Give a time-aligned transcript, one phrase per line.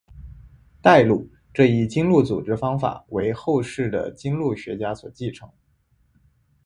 [0.81, 5.47] 代录这一经录组织方法为后世的经录学家所继承。